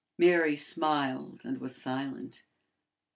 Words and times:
Mary 0.17 0.55
smiled 0.55 1.41
and 1.45 1.59
was 1.61 1.79
silent. 1.79 2.41